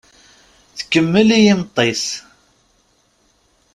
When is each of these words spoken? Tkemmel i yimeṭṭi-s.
Tkemmel 0.77 1.29
i 1.37 1.39
yimeṭṭi-s. 1.43 2.05